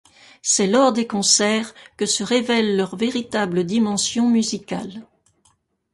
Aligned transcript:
C’est 0.41 0.65
lors 0.65 0.93
des 0.93 1.05
concerts 1.05 1.75
que 1.95 2.07
se 2.07 2.23
révèle 2.23 2.75
leur 2.75 2.95
véritable 2.95 3.65
dimension 3.65 4.27
musicale. 4.27 5.05